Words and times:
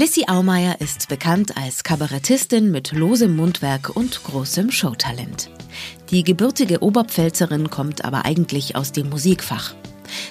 Lissy 0.00 0.24
Aumeier 0.28 0.80
ist 0.80 1.08
bekannt 1.08 1.58
als 1.58 1.84
Kabarettistin 1.84 2.70
mit 2.70 2.92
losem 2.92 3.36
Mundwerk 3.36 3.94
und 3.94 4.24
großem 4.24 4.70
Showtalent. 4.70 5.50
Die 6.10 6.24
gebürtige 6.24 6.82
Oberpfälzerin 6.82 7.68
kommt 7.68 8.02
aber 8.02 8.24
eigentlich 8.24 8.76
aus 8.76 8.92
dem 8.92 9.10
Musikfach. 9.10 9.74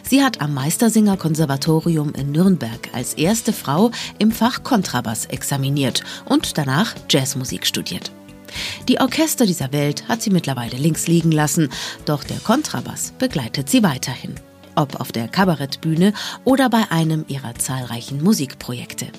Sie 0.01 0.23
hat 0.23 0.41
am 0.41 0.55
Meistersinger-Konservatorium 0.55 2.13
in 2.15 2.31
Nürnberg 2.31 2.89
als 2.93 3.13
erste 3.13 3.53
Frau 3.53 3.91
im 4.17 4.31
Fach 4.31 4.63
Kontrabass 4.63 5.25
examiniert 5.25 6.03
und 6.25 6.57
danach 6.57 6.95
Jazzmusik 7.07 7.67
studiert. 7.67 8.11
Die 8.87 8.99
Orchester 8.99 9.45
dieser 9.45 9.71
Welt 9.71 10.07
hat 10.07 10.23
sie 10.23 10.31
mittlerweile 10.31 10.77
links 10.77 11.05
liegen 11.05 11.31
lassen, 11.31 11.69
doch 12.05 12.23
der 12.23 12.39
Kontrabass 12.39 13.13
begleitet 13.19 13.69
sie 13.69 13.83
weiterhin. 13.83 14.33
Ob 14.73 14.99
auf 14.99 15.11
der 15.11 15.27
Kabarettbühne 15.27 16.13
oder 16.43 16.71
bei 16.71 16.89
einem 16.89 17.23
ihrer 17.27 17.53
zahlreichen 17.53 18.23
Musikprojekte. 18.23 19.11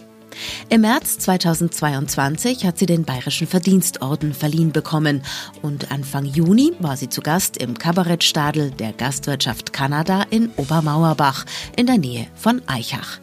Im 0.68 0.82
März 0.82 1.18
2022 1.18 2.64
hat 2.64 2.78
sie 2.78 2.86
den 2.86 3.04
Bayerischen 3.04 3.46
Verdienstorden 3.46 4.34
verliehen 4.34 4.72
bekommen 4.72 5.22
und 5.62 5.90
Anfang 5.90 6.24
Juni 6.24 6.72
war 6.78 6.96
sie 6.96 7.08
zu 7.08 7.20
Gast 7.20 7.56
im 7.56 7.76
Kabarettstadel 7.76 8.70
der 8.70 8.92
Gastwirtschaft 8.92 9.72
Kanada 9.72 10.24
in 10.30 10.50
Obermauerbach 10.56 11.44
in 11.76 11.86
der 11.86 11.98
Nähe 11.98 12.26
von 12.34 12.62
Eichach. 12.66 13.18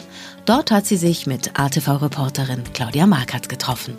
Dort 0.45 0.71
hat 0.71 0.85
sie 0.85 0.97
sich 0.97 1.27
mit 1.27 1.59
ATV-Reporterin 1.59 2.63
Claudia 2.73 3.05
Markert 3.05 3.49
getroffen 3.49 3.97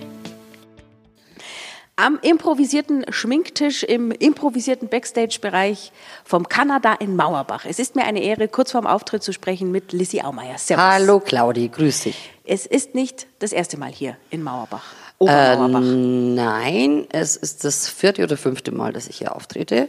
am 1.98 2.18
improvisierten 2.22 3.04
Schminktisch 3.10 3.82
im 3.82 4.12
improvisierten 4.12 4.88
Backstage-Bereich 4.88 5.90
vom 6.24 6.48
Kanada 6.48 6.94
in 6.94 7.16
Mauerbach. 7.16 7.64
Es 7.68 7.80
ist 7.80 7.96
mir 7.96 8.04
eine 8.04 8.22
Ehre, 8.22 8.46
kurz 8.46 8.70
vorm 8.70 8.86
Auftritt 8.86 9.24
zu 9.24 9.32
sprechen 9.32 9.72
mit 9.72 9.92
Lissy 9.92 10.20
Aumeier. 10.20 10.58
Servus. 10.58 10.84
Hallo 10.84 11.18
Claudi, 11.18 11.68
grüß 11.68 12.04
dich. 12.04 12.30
Es 12.44 12.66
ist 12.66 12.94
nicht 12.94 13.26
das 13.40 13.52
erste 13.52 13.78
Mal 13.78 13.90
hier 13.90 14.16
in 14.30 14.44
Mauerbach. 14.44 14.84
Äh, 15.20 15.56
nein, 15.56 17.08
es 17.10 17.34
ist 17.34 17.64
das 17.64 17.88
vierte 17.88 18.22
oder 18.22 18.36
fünfte 18.36 18.70
Mal, 18.70 18.92
dass 18.92 19.08
ich 19.08 19.18
hier 19.18 19.34
auftrete 19.34 19.88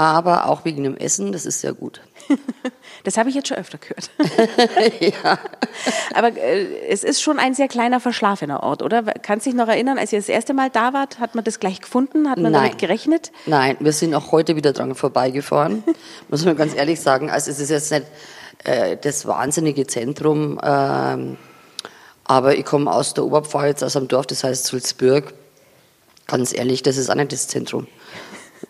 aber 0.00 0.48
auch 0.48 0.64
wegen 0.64 0.82
dem 0.82 0.96
Essen, 0.96 1.30
das 1.30 1.44
ist 1.44 1.60
sehr 1.60 1.74
gut. 1.74 2.00
das 3.04 3.18
habe 3.18 3.28
ich 3.28 3.34
jetzt 3.34 3.48
schon 3.48 3.58
öfter 3.58 3.76
gehört. 3.76 4.10
ja. 5.00 5.38
Aber 6.14 6.28
äh, 6.36 6.88
es 6.88 7.04
ist 7.04 7.20
schon 7.20 7.38
ein 7.38 7.52
sehr 7.52 7.68
kleiner, 7.68 8.00
verschlafener 8.00 8.62
Ort, 8.62 8.82
oder? 8.82 9.02
Kannst 9.02 9.44
du 9.44 9.50
dich 9.50 9.58
noch 9.58 9.68
erinnern, 9.68 9.98
als 9.98 10.10
ihr 10.12 10.18
das 10.18 10.30
erste 10.30 10.54
Mal 10.54 10.70
da 10.70 10.94
wart, 10.94 11.18
hat 11.18 11.34
man 11.34 11.44
das 11.44 11.60
gleich 11.60 11.82
gefunden? 11.82 12.30
Hat 12.30 12.38
man 12.38 12.52
Nein. 12.52 12.62
damit 12.62 12.78
gerechnet? 12.78 13.30
Nein, 13.44 13.76
wir 13.80 13.92
sind 13.92 14.14
auch 14.14 14.32
heute 14.32 14.56
wieder 14.56 14.72
dran 14.72 14.94
vorbeigefahren, 14.94 15.84
muss 16.30 16.46
man 16.46 16.56
ganz 16.56 16.74
ehrlich 16.74 16.98
sagen. 16.98 17.28
Also 17.28 17.50
es 17.50 17.60
ist 17.60 17.68
jetzt 17.68 17.92
nicht 17.92 18.06
äh, 18.64 18.96
das 18.96 19.26
wahnsinnige 19.26 19.86
Zentrum, 19.86 20.58
äh, 20.62 21.36
aber 22.24 22.56
ich 22.56 22.64
komme 22.64 22.90
aus 22.90 23.12
der 23.12 23.24
Oberpfalz, 23.24 23.82
aus 23.82 23.96
einem 23.96 24.08
Dorf, 24.08 24.26
das 24.26 24.44
heißt 24.44 24.64
Sulzburg. 24.64 25.34
Ganz 26.26 26.54
ehrlich, 26.54 26.82
das 26.82 26.96
ist 26.96 27.10
auch 27.10 27.16
nicht 27.16 27.32
das 27.32 27.48
Zentrum. 27.48 27.86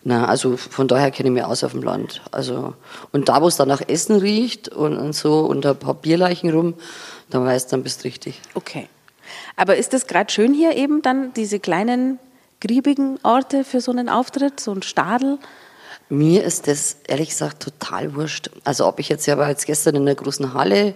Na, 0.03 0.25
also 0.25 0.57
von 0.57 0.87
daher 0.87 1.11
kenne 1.11 1.29
ich 1.29 1.33
mich 1.33 1.43
aus 1.43 1.63
auf 1.63 1.71
dem 1.71 1.83
Land. 1.83 2.21
Also, 2.31 2.73
und 3.11 3.29
da, 3.29 3.41
wo 3.41 3.47
es 3.47 3.57
dann 3.57 3.67
nach 3.67 3.81
Essen 3.87 4.15
riecht 4.17 4.69
und, 4.69 4.97
und 4.97 5.13
so 5.13 5.41
und 5.41 5.65
ein 5.65 5.77
paar 5.77 5.93
Bierleichen 5.93 6.49
rum, 6.49 6.75
dann 7.29 7.45
weißt 7.45 7.67
du, 7.67 7.75
dann 7.75 7.83
bist 7.83 8.01
du 8.01 8.07
richtig. 8.07 8.39
Okay. 8.53 8.87
Aber 9.55 9.75
ist 9.75 9.93
das 9.93 10.07
gerade 10.07 10.31
schön 10.31 10.53
hier 10.53 10.75
eben 10.75 11.01
dann, 11.01 11.33
diese 11.33 11.59
kleinen, 11.59 12.19
griebigen 12.59 13.19
Orte 13.23 13.63
für 13.63 13.81
so 13.81 13.91
einen 13.91 14.09
Auftritt, 14.09 14.59
so 14.59 14.71
ein 14.71 14.81
Stadel? 14.81 15.39
Mir 16.09 16.43
ist 16.43 16.67
das 16.67 16.97
ehrlich 17.07 17.29
gesagt 17.29 17.63
total 17.63 18.15
wurscht. 18.15 18.49
Also 18.63 18.85
ob 18.85 18.99
ich 18.99 19.09
jetzt 19.09 19.25
ja 19.27 19.37
war 19.37 19.49
jetzt 19.49 19.65
gestern 19.65 19.95
in 19.95 20.05
der 20.05 20.15
großen 20.15 20.53
Halle 20.53 20.93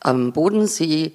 am 0.00 0.32
Bodensee 0.32 1.12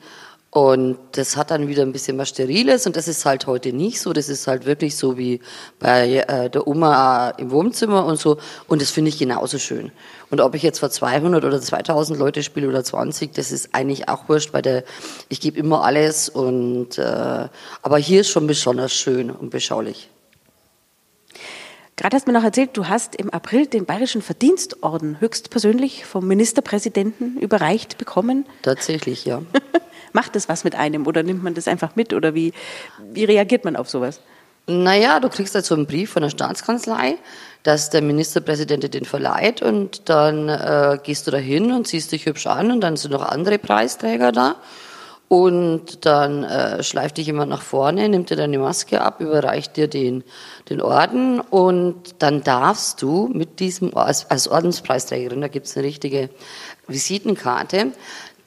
und 0.58 0.98
das 1.12 1.38
hat 1.38 1.52
dann 1.52 1.68
wieder 1.68 1.84
ein 1.84 1.92
bisschen 1.92 2.18
was 2.18 2.30
Steriles 2.30 2.88
und 2.88 2.96
das 2.96 3.08
ist 3.08 3.28
halt 3.28 3.46
heute 3.46 3.74
nicht 3.74 4.02
so. 4.02 4.12
Das 4.12 4.28
ist 4.28 4.48
halt 4.48 4.66
wirklich 4.66 4.96
so 4.96 5.16
wie 5.16 5.40
bei 5.78 6.26
äh, 6.28 6.50
der 6.50 6.66
Oma 6.66 7.30
im 7.38 7.52
Wohnzimmer 7.52 8.04
und 8.08 8.20
so. 8.20 8.40
Und 8.68 8.82
das 8.82 8.90
finde 8.90 9.10
ich 9.10 9.20
genauso 9.20 9.60
schön. 9.60 9.92
Und 10.32 10.42
ob 10.42 10.56
ich 10.56 10.64
jetzt 10.64 10.80
vor 10.80 10.90
200 10.90 11.46
oder 11.46 11.62
2000 11.62 12.18
Leute 12.18 12.42
spiele 12.42 12.68
oder 12.68 12.84
20, 12.84 13.34
das 13.34 13.52
ist 13.52 13.76
eigentlich 13.76 14.10
auch 14.10 14.28
wurscht, 14.30 14.52
weil 14.52 14.64
der, 14.64 14.84
ich 15.30 15.42
gebe 15.42 15.60
immer 15.60 15.84
alles. 15.84 16.28
Und, 16.28 16.98
äh, 16.98 17.50
aber 17.84 17.98
hier 18.00 18.22
ist 18.22 18.30
schon 18.30 18.48
besonders 18.48 18.94
schön 18.94 19.30
und 19.30 19.52
beschaulich. 19.52 20.10
Gerade 21.98 22.16
hast 22.16 22.28
du 22.28 22.32
mir 22.32 22.38
noch 22.38 22.46
erzählt, 22.46 22.78
du 22.78 22.88
hast 22.88 23.16
im 23.16 23.32
April 23.32 23.66
den 23.66 23.86
Bayerischen 23.86 24.22
Verdienstorden 24.22 25.20
höchstpersönlich 25.20 26.06
vom 26.06 26.28
Ministerpräsidenten 26.28 27.38
überreicht 27.38 27.98
bekommen. 27.98 28.46
Tatsächlich, 28.62 29.26
ja. 29.26 29.42
Macht 30.14 30.36
das 30.36 30.48
was 30.48 30.64
mit 30.64 30.76
einem 30.76 31.08
oder 31.08 31.24
nimmt 31.24 31.44
man 31.44 31.56
das 31.56 31.68
einfach 31.68 31.96
mit 31.96 32.14
oder 32.14 32.36
wie, 32.36 32.54
wie 33.12 33.26
reagiert 33.26 33.66
man 33.66 33.76
auf 33.76 33.90
sowas? 33.90 34.22
Naja, 34.68 35.20
du 35.20 35.30
kriegst 35.30 35.56
halt 35.56 35.66
so 35.66 35.74
einen 35.74 35.88
Brief 35.88 36.12
von 36.12 36.22
der 36.22 36.30
Staatskanzlei, 36.30 37.18
dass 37.64 37.90
der 37.90 38.04
Ministerpräsident 38.04 38.84
dir 38.84 38.90
den 38.90 39.06
verleiht 39.06 39.64
und 39.64 40.08
dann 40.08 40.50
äh, 40.50 41.00
gehst 41.02 41.26
du 41.26 41.32
da 41.32 41.38
hin 41.38 41.72
und 41.72 41.88
ziehst 41.88 42.12
dich 42.12 42.28
hübsch 42.28 42.46
an 42.46 42.72
und 42.72 42.82
dann 42.82 42.96
sind 42.96 43.12
noch 43.12 43.24
andere 43.24 43.58
Preisträger 43.58 44.32
da. 44.32 44.58
Und 45.30 46.06
dann 46.06 46.46
äh, 46.46 46.82
schleift 46.84 47.18
dich 47.18 47.28
jemand 47.28 47.50
nach 47.50 47.62
vorne, 47.62 48.08
nimmt 48.08 48.30
dir 48.30 48.38
deine 48.38 48.60
Maske 48.60 49.02
ab, 49.02 49.20
überreicht 49.20 49.76
dir 49.76 49.90
den, 49.90 50.24
den 50.70 50.82
Orden 50.82 51.42
und 51.42 52.16
dann 52.20 52.44
darfst 52.44 53.02
du 53.02 53.28
mit 53.28 53.60
diesem, 53.60 53.96
als, 53.98 54.30
als 54.32 54.48
Ordenspreisträgerin, 54.48 55.42
da 55.42 55.50
gibt's 55.50 55.76
eine 55.76 55.86
richtige 55.86 56.30
Visitenkarte, 56.88 57.92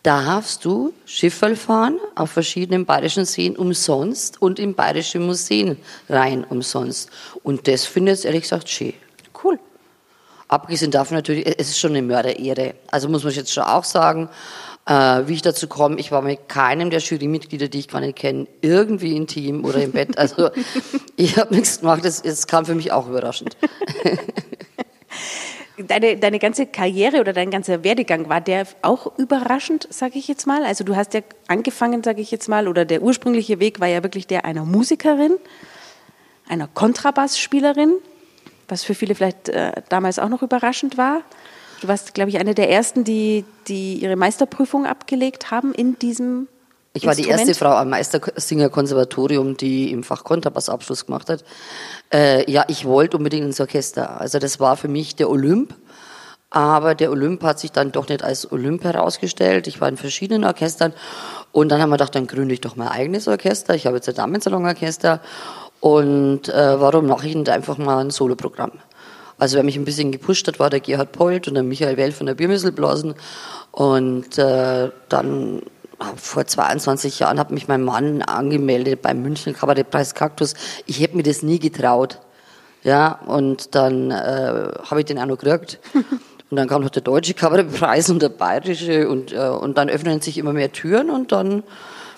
darfst 0.03 0.65
du 0.65 0.95
Schifferl 1.05 1.57
fahren 1.57 1.99
auf 2.15 2.31
verschiedenen 2.31 2.87
bayerischen 2.87 3.27
Seen 3.27 3.57
umsonst 3.57 4.41
und 4.41 4.59
in 4.59 4.75
bayerische 4.75 5.19
Museen 5.19 5.77
rein 6.09 6.45
umsonst. 6.45 7.11
Und 7.43 7.69
das 7.69 7.85
finde 7.85 8.13
ich 8.13 8.25
ehrlich 8.25 8.43
gesagt 8.43 8.71
schön. 8.71 8.95
Cool. 9.45 9.59
Abgesehen 10.49 10.91
davon 10.91 11.17
natürlich, 11.17 11.47
es 11.47 11.69
ist 11.69 11.79
schon 11.79 11.91
eine 11.91 12.03
Mörderehre. 12.03 12.75
Also 12.91 13.09
muss 13.09 13.25
man 13.25 13.33
jetzt 13.33 13.53
schon 13.53 13.65
auch 13.65 13.85
sagen, 13.85 14.31
äh, 14.91 15.29
wie 15.29 15.35
ich 15.35 15.43
dazu 15.43 15.69
komme, 15.69 16.01
ich 16.01 16.11
war 16.11 16.21
mit 16.21 16.49
keinem 16.49 16.91
der 16.91 16.99
Jurymitglieder, 16.99 17.69
die 17.69 17.79
ich 17.79 17.89
gar 17.89 18.01
nicht 18.01 18.17
kenne, 18.17 18.49
irgendwie 18.61 19.15
intim 19.15 19.65
oder 19.65 19.81
im 19.81 19.93
Bett. 19.93 20.19
Also 20.19 20.51
ich 21.17 21.39
habe 21.39 21.55
nichts 21.55 21.81
gemacht, 21.81 22.05
es 22.05 22.47
kam 22.49 22.67
für 22.67 22.75
mich 22.75 22.91
auch 22.91 23.09
überraschend. 23.09 23.57
Deine, 25.79 26.19
deine 26.19 26.39
ganze 26.39 26.67
Karriere 26.67 27.21
oder 27.21 27.33
dein 27.33 27.51
ganzer 27.51 27.83
Werdegang, 27.85 28.29
war 28.29 28.43
der 28.43 28.67
auch 28.83 29.17
überraschend, 29.17 29.89
sage 29.91 30.19
ich 30.19 30.29
jetzt 30.29 30.47
mal? 30.47 30.65
Also 30.65 30.85
du 30.85 30.95
hast 30.95 31.15
ja 31.15 31.21
angefangen, 31.47 32.03
sage 32.03 32.21
ich 32.21 32.31
jetzt 32.31 32.51
mal, 32.51 32.69
oder 32.69 32.85
der 32.85 33.01
ursprüngliche 33.01 33.61
Weg 33.61 33.81
war 33.81 33.89
ja 33.89 34.03
wirklich 34.03 34.27
der 34.27 34.45
einer 34.45 34.67
Musikerin, 34.67 35.37
einer 36.49 36.69
Kontrabassspielerin, 36.69 37.95
was 38.69 38.85
für 38.85 38.95
viele 38.95 39.15
vielleicht 39.15 39.49
äh, 39.49 39.73
damals 39.89 40.19
auch 40.19 40.29
noch 40.29 40.43
überraschend 40.43 40.99
war. 40.99 41.23
Du 41.81 41.89
warst, 41.89 42.15
glaube 42.15 42.31
ich, 42.31 42.39
eine 42.39 42.55
der 42.55 42.71
ersten, 42.71 43.05
die, 43.05 43.45
die 43.67 43.95
ihre 43.95 44.17
Meisterprüfung 44.17 44.87
abgelegt 44.87 45.51
haben 45.51 45.73
in 45.73 45.99
diesem 45.99 46.49
ich 46.93 47.07
war 47.07 47.15
die 47.15 47.29
erste 47.29 47.55
Frau 47.55 47.71
am 47.71 47.91
Meistersinger-Konservatorium, 47.91 49.57
die 49.57 49.93
im 49.93 50.03
Fach 50.03 50.25
Kontrabass 50.25 50.69
Abschluss 50.69 51.07
gemacht 51.07 51.31
hat. 51.31 51.45
Äh, 52.13 52.51
ja, 52.51 52.65
ich 52.67 52.85
wollte 52.85 53.17
unbedingt 53.17 53.47
ins 53.47 53.61
Orchester. 53.61 54.21
Also 54.21 54.41
das 54.41 54.59
war 54.59 54.77
für 54.77 54.89
mich 54.89 55.15
der 55.15 55.31
Olymp. 55.31 55.77
Aber 56.51 56.97
der 56.97 57.13
Olymp 57.13 57.45
hat 57.45 57.61
sich 57.61 57.71
dann 57.71 57.93
doch 57.93 58.09
nicht 58.09 58.25
als 58.25 58.51
Olymp 58.51 58.83
herausgestellt. 58.83 59.69
Ich 59.69 59.81
war 59.81 59.89
in 59.89 59.97
verschiedenen 59.97 60.45
Orchestern. 60.45 60.93
Und 61.53 61.69
dann 61.69 61.81
haben 61.81 61.91
wir 61.91 61.97
gedacht, 61.97 62.17
dann 62.17 62.27
gründe 62.27 62.55
ich 62.55 62.61
doch 62.61 62.75
mein 62.75 62.89
eigenes 62.89 63.29
Orchester. 63.29 63.77
Ich 63.77 63.87
habe 63.87 63.97
jetzt 63.97 64.09
ein 64.09 64.17
Damensalon-Orchester. 64.17 65.21
Und 65.79 66.49
äh, 66.49 66.81
warum 66.81 67.07
mache 67.07 67.29
ich 67.29 67.37
nicht 67.37 67.51
einfach 67.51 67.79
mal 67.79 67.99
ein 67.99 68.11
Soloprogramm? 68.11 68.73
Also 69.41 69.57
wer 69.57 69.65
mich 69.65 69.77
ein 69.77 69.87
bisschen 69.87 70.13
gepusht 70.13 70.47
hat, 70.47 70.59
war 70.59 70.69
der 70.69 70.81
Gerhard 70.81 71.13
Polt 71.13 71.49
und 71.49 71.55
der 71.55 71.63
Michael 71.63 71.97
Well 71.97 72.13
von 72.13 72.27
der 72.27 72.35
Biermüsselblasen. 72.35 73.15
Und 73.73 74.37
äh, 74.37 74.91
dann 75.09 75.63
vor 76.17 76.47
22 76.47 77.19
Jahren 77.21 77.39
hat 77.39 77.51
mich 77.51 77.67
mein 77.67 77.83
Mann 77.83 78.21
angemeldet 78.21 79.01
beim 79.01 79.23
München 79.23 79.55
Kabarettpreis 79.55 80.15
Kaktus. 80.15 80.55
Ich 80.85 81.01
hätte 81.01 81.17
mir 81.17 81.23
das 81.23 81.43
nie 81.43 81.59
getraut. 81.59 82.21
Ja, 82.83 83.19
und 83.27 83.75
dann 83.75 84.11
äh, 84.11 84.73
habe 84.91 85.01
ich 85.01 85.07
den 85.07 85.19
auch 85.19 85.27
noch 85.27 85.39
gekriegt. 85.39 85.81
Und 86.51 86.57
dann 86.57 86.67
kam 86.67 86.83
noch 86.83 86.91
der 86.91 87.03
deutsche 87.03 87.35
Kabarettpreis 87.35 88.11
und 88.11 88.21
der 88.21 88.29
bayerische 88.29 89.09
und, 89.09 89.33
äh, 89.33 89.39
und 89.39 89.79
dann 89.79 89.89
öffnen 89.89 90.21
sich 90.21 90.37
immer 90.37 90.53
mehr 90.53 90.73
Türen 90.73 91.09
und 91.09 91.31
dann 91.31 91.63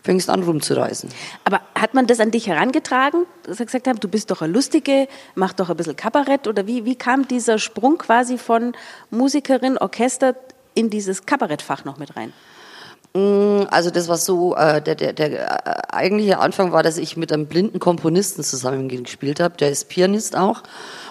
fängst 0.02 0.28
an 0.28 0.43
rumzureisen. 0.43 1.10
Aber 1.44 1.60
hat 1.75 1.94
man 1.94 2.06
das 2.06 2.20
an 2.20 2.31
dich 2.31 2.46
herangetragen, 2.46 3.26
dass 3.44 3.60
er 3.60 3.66
gesagt 3.66 3.87
hat, 3.87 4.02
du 4.02 4.08
bist 4.08 4.31
doch 4.31 4.43
eine 4.43 4.52
Lustige, 4.52 5.08
mach 5.34 5.52
doch 5.52 5.70
ein 5.70 5.76
bisschen 5.76 5.96
Kabarett 5.96 6.46
oder 6.49 6.66
wie, 6.66 6.84
wie 6.84 6.96
kam 6.96 7.28
dieser 7.28 7.58
Sprung 7.58 7.99
quasi 7.99 8.38
von 8.38 8.72
Musikerin, 9.10 9.78
Orchester 9.78 10.34
in 10.75 10.90
dieses 10.90 11.26
Kabarettfach 11.26 11.84
noch 11.84 11.99
mit 11.99 12.16
rein? 12.16 12.32
Mm, 13.14 13.64
also 13.70 13.90
das 13.90 14.08
war 14.08 14.16
so, 14.16 14.56
äh, 14.56 14.81
der, 14.81 14.94
der, 14.94 15.12
der 15.12 15.66
äh, 15.66 15.94
eigentliche 15.94 16.38
Anfang 16.38 16.72
war, 16.72 16.82
dass 16.82 16.96
ich 16.96 17.16
mit 17.16 17.32
einem 17.32 17.46
blinden 17.46 17.78
Komponisten 17.78 18.43
zusammen 18.43 18.88
gespielt 18.88 19.38
habe, 19.38 19.56
der 19.56 19.70
ist 19.70 19.88
Pianist 19.88 20.37
auch. 20.37 20.62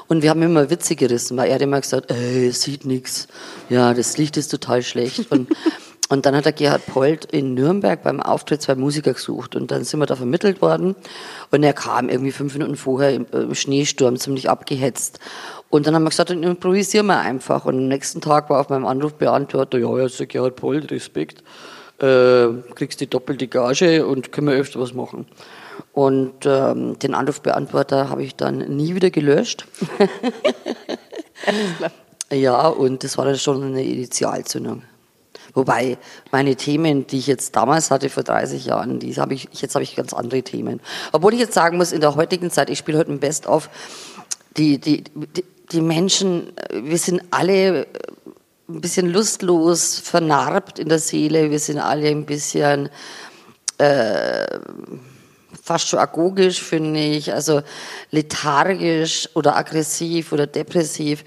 Und 0.08 0.24
wir 0.24 0.32
haben 0.32 0.42
immer 0.42 0.70
Witze 0.70 0.96
gerissen, 0.96 1.38
weil 1.38 1.50
er 1.50 1.56
hat 1.56 1.62
immer 1.62 1.80
gesagt, 1.80 2.12
ey, 2.12 2.48
es 2.48 2.64
sieht 2.64 2.86
nix. 2.86 3.28
Ja, 3.70 3.94
das 3.94 4.18
Licht 4.18 4.36
ist 4.36 4.50
total 4.50 4.82
schlecht. 4.82 5.32
Und, 5.32 5.50
Und 6.12 6.26
dann 6.26 6.36
hat 6.36 6.44
der 6.44 6.52
Gerhard 6.52 6.86
Polt 6.88 7.24
in 7.24 7.54
Nürnberg 7.54 8.04
beim 8.04 8.20
Auftritt 8.20 8.62
zwei 8.62 8.76
Musiker 8.76 9.14
gesucht 9.14 9.56
und 9.56 9.72
dann 9.72 9.86
sind 9.86 10.02
wir 10.02 10.08
da 10.08 10.18
vermittelt 10.18 10.62
worden 10.62 10.94
und 11.52 11.64
er 11.64 11.72
kam 11.72 12.10
irgendwie 12.10 12.34
fünf 12.34 12.52
Minuten 12.52 12.76
vorher 12.76 13.14
im, 13.14 13.26
im 13.32 13.56
Schneesturm 13.56 14.18
ziemlich 14.18 14.50
abgehetzt 14.50 15.22
und 15.70 15.88
dann 15.88 15.96
haben 15.96 16.04
wir 16.04 16.10
gesagt, 16.10 16.30
dann 16.30 16.44
improvisieren 16.44 17.06
wir 17.06 17.20
einfach 17.20 17.64
und 17.64 17.78
am 17.78 17.88
nächsten 17.88 18.20
Tag 18.20 18.50
war 18.50 18.60
auf 18.60 18.68
meinem 18.68 18.86
Anrufbeantworter, 18.86 19.78
ja, 19.78 20.00
ja, 20.00 20.06
der 20.06 20.26
Gerhard 20.26 20.58
Polt, 20.58 20.92
Respekt, 20.92 21.46
äh, 22.00 22.48
kriegst 22.76 23.00
die 23.00 23.08
doppelte 23.08 23.48
Gage 23.48 24.06
und 24.06 24.34
können 24.34 24.48
wir 24.48 24.56
öfter 24.56 24.82
was 24.82 24.94
machen. 24.94 25.28
Und 25.94 26.46
ähm, 26.46 27.00
den 27.00 27.14
Anrufbeantworter 27.14 28.10
habe 28.10 28.24
ich 28.24 28.36
dann 28.36 28.58
nie 28.58 28.96
wieder 28.96 29.12
gelöscht. 29.12 29.66
ja, 32.32 32.68
und 32.68 33.06
das 33.06 33.18
war 33.18 33.24
dann 33.24 33.38
schon 33.38 33.64
eine 33.64 33.86
Initialzündung. 33.86 34.84
Wobei 35.54 35.98
meine 36.32 36.56
Themen, 36.56 37.08
die 37.08 37.18
ich 37.20 37.28
jetzt 37.28 37.56
damals 37.56 37.92
hatte 37.92 38.10
vor 38.10 38.24
30 38.24 38.66
Jahren, 38.66 39.00
die 39.00 39.14
habe 39.16 39.34
ich 39.34 39.50
jetzt 39.52 39.76
habe 39.76 39.84
ich 39.84 39.96
ganz 39.96 40.14
andere 40.14 40.44
Themen. 40.44 40.82
Obwohl 41.12 41.34
ich 41.34 41.40
jetzt 41.40 41.54
sagen 41.54 41.78
muss, 41.78 41.92
in 41.92 42.02
der 42.02 42.16
heutigen 42.16 42.52
Zeit, 42.52 42.70
ich 42.70 42.80
spiele 42.80 42.98
heute 42.98 43.12
ein 43.12 43.20
Best 43.20 43.48
of, 43.48 43.70
die, 44.58 44.78
die, 44.80 45.04
die, 45.04 45.46
die 45.72 45.82
Menschen, 45.82 46.54
wir 46.72 46.98
sind 46.98 47.22
alle 47.32 47.88
ein 48.70 48.82
bisschen 48.82 49.10
lustlos, 49.10 50.00
vernarbt 50.00 50.80
in 50.80 50.90
der 50.90 51.00
Seele, 51.00 51.52
wir 51.52 51.60
sind 51.60 51.80
alle 51.80 52.08
ein 52.08 52.26
bisschen 52.26 52.90
äh, 53.78 54.60
fast 55.72 55.88
schon 55.88 56.00
agogisch, 56.00 56.62
finde 56.62 57.00
ich, 57.00 57.34
also 57.34 57.62
lethargisch 58.12 59.30
oder 59.36 59.56
aggressiv 59.56 60.34
oder 60.34 60.46
depressiv. 60.46 61.24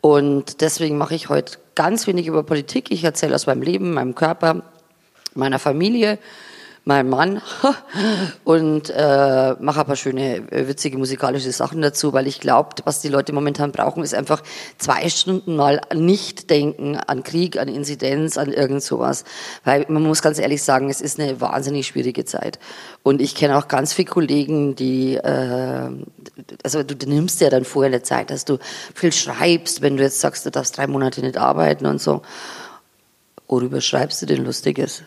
Und 0.00 0.62
deswegen 0.62 0.98
mache 0.98 1.14
ich 1.14 1.28
heute 1.28 1.58
ganz 1.76 2.08
wenig 2.08 2.26
über 2.26 2.42
Politik. 2.42 2.90
Ich 2.90 3.04
erzähle 3.04 3.36
aus 3.36 3.46
meinem 3.46 3.62
Leben, 3.62 3.94
meinem 3.94 4.16
Körper, 4.16 4.62
meiner 5.34 5.60
Familie 5.60 6.18
mein 6.84 7.08
Mann 7.08 7.40
und 8.44 8.90
äh, 8.90 9.54
mache 9.58 9.84
paar 9.84 9.96
schöne, 9.96 10.36
äh, 10.52 10.68
witzige 10.68 10.98
musikalische 10.98 11.50
Sachen 11.50 11.80
dazu, 11.80 12.12
weil 12.12 12.26
ich 12.26 12.40
glaube, 12.40 12.70
was 12.84 13.00
die 13.00 13.08
Leute 13.08 13.32
momentan 13.32 13.72
brauchen, 13.72 14.02
ist 14.02 14.14
einfach 14.14 14.42
zwei 14.76 15.08
Stunden 15.08 15.56
mal 15.56 15.80
nicht 15.94 16.50
denken 16.50 16.96
an 16.96 17.22
Krieg, 17.22 17.58
an 17.58 17.68
Inzidenz, 17.68 18.36
an 18.36 18.52
irgend 18.52 18.82
sowas. 18.82 19.24
Weil 19.64 19.86
man 19.88 20.02
muss 20.02 20.20
ganz 20.20 20.38
ehrlich 20.38 20.62
sagen, 20.62 20.90
es 20.90 21.00
ist 21.00 21.18
eine 21.18 21.40
wahnsinnig 21.40 21.86
schwierige 21.86 22.26
Zeit. 22.26 22.58
Und 23.02 23.22
ich 23.22 23.34
kenne 23.34 23.56
auch 23.56 23.68
ganz 23.68 23.94
viele 23.94 24.10
Kollegen, 24.10 24.76
die, 24.76 25.14
äh, 25.14 25.90
also 26.62 26.82
du 26.82 27.08
nimmst 27.08 27.40
ja 27.40 27.48
dann 27.48 27.64
vorher 27.64 27.92
eine 27.92 28.02
Zeit, 28.02 28.30
dass 28.30 28.44
du 28.44 28.58
viel 28.94 29.12
schreibst, 29.12 29.80
wenn 29.80 29.96
du 29.96 30.02
jetzt 30.02 30.20
sagst, 30.20 30.44
du 30.44 30.50
darfst 30.50 30.76
drei 30.76 30.86
Monate 30.86 31.22
nicht 31.22 31.38
arbeiten 31.38 31.86
und 31.86 32.00
so. 32.00 32.20
Worüber 33.48 33.80
schreibst 33.80 34.20
du 34.20 34.26
denn 34.26 34.44
Lustiges? 34.44 35.02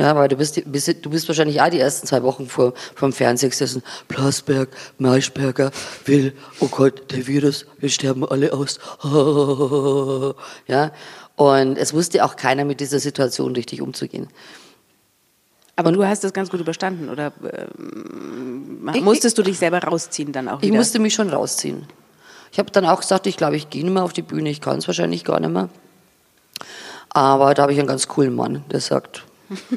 Ja, 0.00 0.16
weil 0.16 0.28
du 0.28 0.36
bist, 0.36 0.62
bist, 0.64 1.04
du 1.04 1.10
bist 1.10 1.28
wahrscheinlich 1.28 1.60
auch 1.60 1.68
die 1.68 1.78
ersten 1.78 2.06
zwei 2.06 2.22
Wochen 2.22 2.46
vor, 2.46 2.72
vom 2.94 3.12
Fernseher 3.12 3.50
gesessen. 3.50 3.82
Plasberg, 4.08 4.70
Maischberger, 4.96 5.72
will, 6.06 6.32
oh 6.60 6.68
Gott, 6.68 7.12
der 7.12 7.26
Virus, 7.26 7.66
wir 7.80 7.90
sterben 7.90 8.26
alle 8.26 8.54
aus. 8.54 8.80
Ja, 10.66 10.92
und 11.36 11.76
es 11.76 11.92
wusste 11.92 12.24
auch 12.24 12.36
keiner 12.36 12.64
mit 12.64 12.80
dieser 12.80 12.98
Situation 12.98 13.54
richtig 13.54 13.82
umzugehen. 13.82 14.28
Aber 15.76 15.92
du 15.92 16.02
hast 16.06 16.24
das 16.24 16.32
ganz 16.32 16.48
gut 16.48 16.60
überstanden, 16.60 17.10
oder 17.10 17.32
äh, 17.42 19.00
musstest 19.00 19.36
du 19.36 19.42
dich 19.42 19.58
selber 19.58 19.80
rausziehen 19.80 20.32
dann 20.32 20.48
auch 20.48 20.62
wieder? 20.62 20.72
Ich 20.72 20.72
musste 20.72 20.98
mich 20.98 21.12
schon 21.12 21.28
rausziehen. 21.28 21.84
Ich 22.52 22.58
habe 22.58 22.70
dann 22.70 22.86
auch 22.86 23.00
gesagt, 23.00 23.26
ich 23.26 23.36
glaube, 23.36 23.56
ich 23.56 23.68
gehe 23.68 23.84
nicht 23.84 23.92
mehr 23.92 24.04
auf 24.04 24.14
die 24.14 24.22
Bühne, 24.22 24.48
ich 24.48 24.62
kann 24.62 24.78
es 24.78 24.86
wahrscheinlich 24.86 25.24
gar 25.24 25.40
nicht 25.40 25.52
mehr. 25.52 25.68
Aber 27.10 27.52
da 27.52 27.62
habe 27.62 27.72
ich 27.72 27.78
einen 27.78 27.88
ganz 27.88 28.08
coolen 28.08 28.34
Mann, 28.34 28.64
der 28.70 28.80
sagt, 28.80 29.24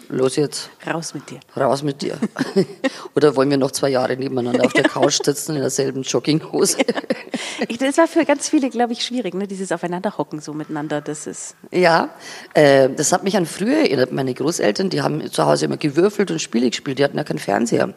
Los 0.10 0.36
jetzt. 0.36 0.70
Raus 0.86 1.14
mit 1.14 1.30
dir. 1.30 1.40
Raus 1.58 1.84
mit 1.84 2.02
dir. 2.02 2.18
Oder 3.16 3.36
wollen 3.36 3.50
wir 3.50 3.58
noch 3.58 3.72
zwei 3.72 3.90
Jahre 3.90 4.16
nebeneinander 4.16 4.66
auf 4.66 4.74
der 4.74 4.84
Couch 4.84 5.20
sitzen 5.24 5.56
in 5.56 5.62
derselben 5.62 6.04
Jogginghose? 6.04 6.78
das 7.80 7.98
war 7.98 8.08
für 8.08 8.26
ganz 8.26 8.50
viele, 8.50 8.70
glaube 8.70 8.94
ich, 8.94 9.04
schwierig, 9.04 9.34
ne? 9.34 9.48
dieses 9.48 9.72
Aufeinanderhocken 9.72 10.40
so 10.42 10.54
miteinander. 10.54 11.02
Das 11.02 11.28
ist. 11.28 11.56
Ja, 11.72 12.10
äh, 12.54 12.90
das 12.90 13.12
hat 13.12 13.24
mich 13.24 13.36
an 13.36 13.46
früher 13.46 13.80
erinnert. 13.80 14.12
Meine 14.12 14.34
Großeltern, 14.34 14.90
die 14.90 15.02
haben 15.02 15.32
zu 15.32 15.46
Hause 15.46 15.66
immer 15.66 15.78
gewürfelt 15.78 16.30
und 16.30 16.40
Spiele 16.40 16.70
gespielt. 16.70 17.00
Die 17.00 17.04
hatten 17.04 17.18
ja 17.18 17.24
keinen 17.24 17.40
Fernseher. 17.40 17.94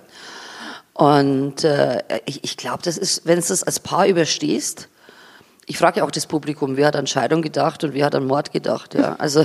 Und 0.95 1.63
äh, 1.65 2.03
ich, 2.25 2.43
ich 2.43 2.57
glaube, 2.57 2.83
das 2.83 2.97
ist, 2.97 3.27
wenn 3.27 3.39
du 3.39 3.47
das 3.47 3.63
als 3.63 3.81
Paar 3.81 4.07
überstehst, 4.07 4.89
ich 5.69 5.79
frage 5.79 5.99
ja 5.99 6.07
auch 6.07 6.13
das 6.13 6.27
Publikum, 6.27 6.77
wer 6.77 6.87
hat 6.87 6.97
an 6.97 7.09
Scheidung 7.09 7.43
gedacht 7.43 7.83
und 7.83 7.93
wer 7.93 8.07
hat 8.07 8.15
an 8.15 8.25
Mord 8.25 8.53
gedacht. 8.53 8.95
Ja. 8.95 9.17
Also 9.17 9.45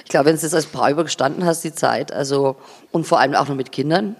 glaube, 0.11 0.27
wenn 0.27 0.35
du 0.35 0.41
das 0.41 0.53
als 0.53 0.67
Paar 0.67 0.91
übergestanden 0.91 1.45
hast, 1.45 1.63
die 1.63 1.73
Zeit, 1.73 2.11
also 2.11 2.55
und 2.91 3.05
vor 3.05 3.19
allem 3.19 3.33
auch 3.33 3.47
noch 3.47 3.55
mit 3.55 3.71
Kindern 3.71 4.15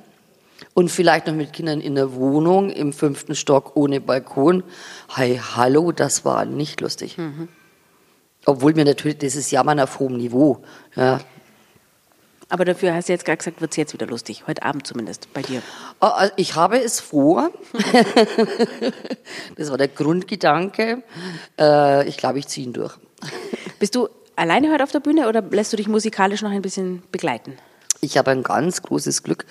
und 0.74 0.90
vielleicht 0.90 1.28
noch 1.28 1.34
mit 1.34 1.54
Kindern 1.54 1.82
in 1.82 1.96
der 1.96 2.14
Wohnung 2.14 2.70
im 2.70 2.94
fünften 2.94 3.36
Stock 3.36 3.76
ohne 3.76 4.02
Balkon. 4.02 4.64
Hey, 5.14 5.40
hallo, 5.56 5.92
das 5.92 6.26
war 6.26 6.46
nicht 6.46 6.82
lustig. 6.82 7.18
Mhm. 7.18 7.48
Obwohl 8.46 8.74
mir 8.74 8.86
natürlich, 8.86 9.20
das 9.20 9.36
ist 9.36 9.52
Jammern 9.52 9.80
auf 9.80 10.00
hohem 10.00 10.18
Niveau. 10.18 10.64
Ja. 10.96 11.20
Aber 12.50 12.66
dafür 12.66 12.94
hast 12.94 13.08
du 13.08 13.14
jetzt 13.14 13.24
gerade 13.24 13.38
gesagt, 13.38 13.62
wird 13.62 13.72
es 13.72 13.78
jetzt 13.78 13.94
wieder 13.94 14.08
lustig. 14.08 14.46
Heute 14.46 14.64
Abend 14.64 14.86
zumindest, 14.86 15.34
bei 15.34 15.42
dir. 15.42 15.62
Oh, 16.02 16.08
also 16.08 16.34
ich 16.36 16.56
habe 16.56 16.82
es 16.82 17.00
vor. 17.00 17.52
das 19.56 19.70
war 19.70 19.78
der 19.78 19.88
Grundgedanke. 19.88 21.04
Äh, 21.58 22.08
ich 22.10 22.18
glaube, 22.18 22.40
ich 22.40 22.48
ziehe 22.48 22.68
ihn 22.68 22.74
durch. 22.74 22.98
Bist 23.80 23.96
du 23.96 24.10
alleine 24.42 24.72
heute 24.72 24.84
auf 24.84 24.92
der 24.92 25.00
Bühne 25.00 25.30
oder 25.30 25.44
lässt 25.52 25.72
du 25.72 25.78
dich 25.78 25.88
musikalisch 25.88 26.42
noch 26.42 26.50
ein 26.50 26.64
bisschen 26.64 27.04
begleiten? 27.12 27.54
Ich 28.04 28.18
habe 28.18 28.32
ein 28.32 28.42
ganz 28.42 28.82
großes 28.82 29.22
Glück. 29.22 29.46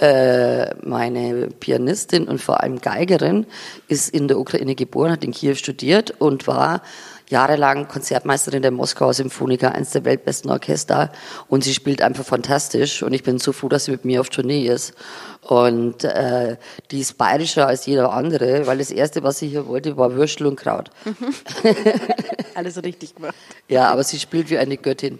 Äh, 0.00 0.74
meine 0.84 1.46
Pianistin 1.60 2.26
und 2.26 2.42
vor 2.42 2.60
allem 2.60 2.80
Geigerin 2.80 3.46
ist 3.86 4.12
in 4.12 4.26
der 4.26 4.40
Ukraine 4.40 4.74
geboren, 4.74 5.12
hat 5.12 5.22
in 5.22 5.30
Kiew 5.30 5.54
studiert 5.54 6.10
und 6.18 6.48
war 6.48 6.82
jahrelang 7.28 7.88
Konzertmeisterin 7.88 8.62
der 8.62 8.70
Moskauer 8.70 9.14
Symphoniker, 9.14 9.72
eines 9.72 9.90
der 9.90 10.04
weltbesten 10.04 10.50
Orchester. 10.50 11.10
Und 11.48 11.64
sie 11.64 11.74
spielt 11.74 12.02
einfach 12.02 12.24
fantastisch. 12.24 13.02
Und 13.02 13.12
ich 13.12 13.22
bin 13.22 13.38
so 13.38 13.52
froh, 13.52 13.68
dass 13.68 13.86
sie 13.86 13.92
mit 13.92 14.04
mir 14.04 14.20
auf 14.20 14.28
Tournee 14.28 14.66
ist. 14.66 14.94
Und 15.42 16.04
äh, 16.04 16.56
die 16.90 17.00
ist 17.00 17.18
bayerischer 17.18 17.66
als 17.66 17.86
jeder 17.86 18.12
andere, 18.12 18.66
weil 18.66 18.78
das 18.78 18.90
Erste, 18.90 19.22
was 19.22 19.38
sie 19.38 19.48
hier 19.48 19.66
wollte, 19.66 19.96
war 19.96 20.14
Würstel 20.14 20.46
und 20.46 20.56
Kraut. 20.56 20.90
Alles 22.54 22.74
so 22.74 22.80
richtig 22.80 23.14
gemacht. 23.14 23.34
Ja, 23.68 23.90
aber 23.90 24.04
sie 24.04 24.18
spielt 24.18 24.50
wie 24.50 24.58
eine 24.58 24.76
Göttin. 24.76 25.18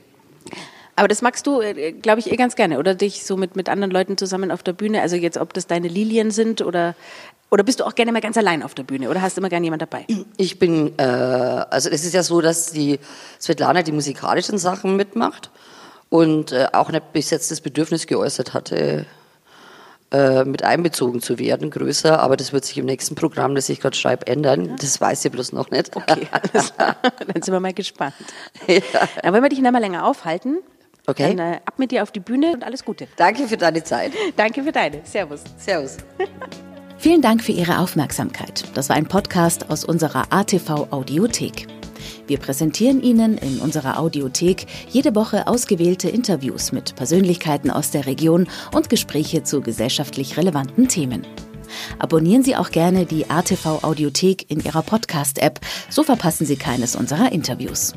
Aber 0.97 1.09
das 1.09 1.23
magst 1.23 1.47
du, 1.47 1.61
äh, 1.61 1.93
glaube 1.93 2.21
ich, 2.21 2.31
eh 2.31 2.37
ganz 2.37 2.57
gerne, 2.57 2.79
oder 2.79 2.95
dich 2.95 3.25
so 3.25 3.37
mit, 3.37 3.57
mit 3.57 3.69
anderen 3.69 3.91
Leuten 3.91 4.17
zusammen 4.17 4.51
auf 4.51 4.63
der 4.63 4.73
Bühne. 4.73 5.03
Also 5.03 5.17
jetzt, 5.17 5.39
ob 5.39 5.53
das 5.53 5.67
deine 5.67 5.89
Lilien 5.89 6.31
sind 6.31 6.63
oder 6.63 6.95
oder 7.51 7.63
bist 7.63 7.79
du 7.79 7.85
auch 7.85 7.95
gerne 7.95 8.11
mal 8.11 8.21
ganz 8.21 8.37
allein 8.37 8.65
auf 8.65 8.75
der 8.75 8.83
Bühne 8.83 9.09
oder 9.09 9.23
hast 9.23 9.37
du 9.37 9.41
immer 9.41 9.49
gerne 9.49 9.65
jemand 9.65 9.81
dabei? 9.81 10.07
Ich 10.37 10.59
bin, 10.59 10.99
äh, 10.99 11.03
also 11.03 11.89
es 11.89 12.05
ist 12.05 12.13
ja 12.13 12.25
so, 12.25 12.41
dass 12.41 12.73
die 12.73 12.99
Svetlana 13.41 13.83
die 13.83 13.93
musikalischen 13.93 14.59
Sachen 14.59 14.97
mitmacht 14.97 15.51
und 16.09 16.51
äh, 16.51 16.67
auch 16.73 16.89
ein 16.89 17.01
besetztes 17.13 17.61
Bedürfnis 17.61 18.09
geäußert 18.09 18.55
hatte, 18.55 19.07
äh, 20.11 20.45
mit 20.45 20.65
einbezogen 20.65 21.23
zu 21.23 21.39
werden, 21.39 21.71
größer, 21.71 22.19
aber 22.19 22.37
das 22.37 22.53
wird 22.53 22.65
sich 22.65 22.79
im 22.79 22.87
nächsten 22.87 23.15
Programm, 23.15 23.55
das 23.55 23.69
ich 23.69 23.81
gerade 23.81 23.97
schreibe, 23.97 24.27
ändern. 24.27 24.67
Ja. 24.67 24.77
Das 24.81 25.01
weiß 25.01 25.25
ich 25.25 25.31
bloß 25.31 25.53
noch 25.53 25.71
nicht. 25.71 25.95
Okay, 25.95 26.27
alles 26.53 26.75
klar. 26.75 26.97
Dann 27.03 27.43
sind 27.43 27.53
wir 27.53 27.61
mal 27.61 27.73
gespannt. 27.73 28.15
Ja. 28.67 28.81
Dann 29.23 29.33
wollen 29.33 29.43
wir 29.43 29.49
dich 29.49 29.61
noch 29.61 29.71
mal 29.71 29.79
länger 29.79 30.07
aufhalten. 30.07 30.59
Okay. 31.07 31.35
Dann 31.35 31.55
äh, 31.55 31.61
ab 31.65 31.79
mit 31.79 31.91
dir 31.91 32.03
auf 32.03 32.11
die 32.11 32.21
Bühne 32.21 32.53
und 32.53 32.65
alles 32.65 32.85
Gute. 32.85 33.09
Danke 33.17 33.47
für 33.47 33.57
deine 33.57 33.85
Zeit. 33.85 34.13
Danke 34.37 34.63
für 34.63 34.73
deine. 34.73 35.01
Servus. 35.05 35.43
Servus. 35.59 35.99
Vielen 36.99 37.21
Dank 37.21 37.43
für 37.43 37.53
Ihre 37.53 37.81
Aufmerksamkeit. 37.81 38.65
Das 38.75 38.89
war 38.89 38.97
ein 38.97 39.07
Podcast 39.07 39.71
aus 39.71 39.85
unserer 39.85 40.33
ATV 40.33 40.89
Audiothek. 40.91 41.67
Wir 42.27 42.39
präsentieren 42.39 43.03
Ihnen 43.03 43.37
in 43.37 43.59
unserer 43.59 43.99
Audiothek 43.99 44.67
jede 44.89 45.15
Woche 45.15 45.47
ausgewählte 45.47 46.09
Interviews 46.09 46.73
mit 46.73 46.97
Persönlichkeiten 46.97 47.71
aus 47.71 47.91
der 47.91 48.07
Region 48.07 48.49
und 48.75 48.89
Gespräche 48.89 49.43
zu 49.43 49.61
gesellschaftlich 49.61 50.39
relevanten 50.39 50.89
Themen. 50.89 51.27
Abonnieren 51.99 52.43
Sie 52.43 52.57
auch 52.57 52.71
gerne 52.71 53.05
die 53.05 53.29
ATV 53.29 53.83
Audiothek 53.83 54.51
in 54.51 54.61
Ihrer 54.61 54.83
Podcast-App, 54.83 55.61
so 55.91 56.03
verpassen 56.03 56.47
Sie 56.47 56.57
keines 56.57 56.97
unserer 56.97 57.33
Interviews. 57.33 57.93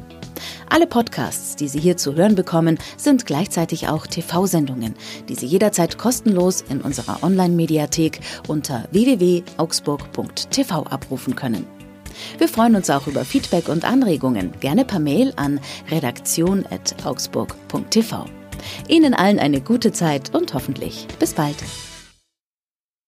Alle 0.70 0.88
Podcasts, 0.88 1.56
die 1.56 1.67
Sie 1.67 1.79
hier 1.79 1.98
zu 1.98 2.15
hören 2.15 2.36
bekommen, 2.36 2.77
sind 2.98 3.25
gleichzeitig 3.25 3.88
auch 3.88 4.06
TV-Sendungen, 4.08 4.96
die 5.29 5.36
Sie 5.36 5.46
jederzeit 5.46 5.98
kostenlos 5.98 6.63
in 6.70 6.82
unserer 6.82 7.24
Online-Mediathek 7.24 8.20
unter 8.48 8.88
www.augsburg.tv 8.91 10.84
abrufen 10.84 11.36
können. 11.36 11.65
Wir 12.38 12.48
freuen 12.48 12.75
uns 12.75 12.89
auch 12.89 13.08
über 13.08 13.25
Feedback 13.25 13.67
und 13.70 13.86
Anregungen, 13.86 14.53
gerne 14.60 14.86
per 14.86 15.00
Mail 15.00 15.34
an 15.36 15.60
redaktion.augsburg.tv. 15.91 18.25
Ihnen 18.88 19.13
allen 19.13 19.38
eine 19.39 19.60
gute 19.62 19.91
Zeit 19.91 20.34
und 20.34 20.53
hoffentlich 20.53 21.08
bis 21.20 21.34
bald. 21.34 21.58